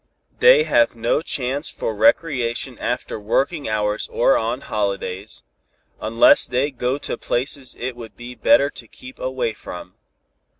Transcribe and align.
They 0.39 0.63
have 0.63 0.95
no 0.95 1.21
chance 1.21 1.69
for 1.69 1.93
recreation 1.95 2.75
after 2.79 3.19
working 3.19 3.69
hours 3.69 4.07
or 4.07 4.35
on 4.35 4.61
holidays, 4.61 5.43
unless 6.01 6.47
they 6.47 6.71
go 6.71 6.97
to 6.97 7.19
places 7.19 7.75
it 7.77 7.95
would 7.95 8.17
be 8.17 8.33
better 8.33 8.71
to 8.71 8.87
keep 8.87 9.19
away 9.19 9.53
from. 9.53 9.93